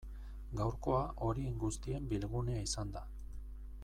Gaurkoa 0.59 1.01
horien 1.27 1.59
guztien 1.65 2.09
bilgunea 2.13 2.65
izan 2.71 2.95
da. 2.97 3.05